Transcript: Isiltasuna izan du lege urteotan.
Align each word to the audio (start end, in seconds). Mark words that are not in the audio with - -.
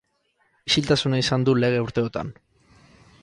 Isiltasuna 0.69 1.19
izan 1.25 1.45
du 1.49 1.55
lege 1.65 1.85
urteotan. 1.87 2.35